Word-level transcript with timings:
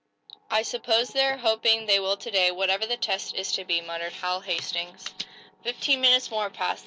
"I 0.49 0.63
suppose 0.63 1.09
they're 1.09 1.37
hoping 1.37 1.85
they 1.85 1.99
will 1.99 2.17
to 2.17 2.31
day, 2.31 2.49
whatever 2.49 2.87
the 2.87 2.97
test 2.97 3.35
is 3.35 3.51
to 3.51 3.63
be," 3.63 3.81
muttered 3.81 4.13
Hal 4.13 4.39
Hastings. 4.41 5.13
Fifteen 5.63 6.01
minutes 6.01 6.31
more 6.31 6.49
passed. 6.49 6.79